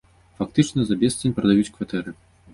[0.39, 2.17] Фактычна за бесцань прадаюць кватэры.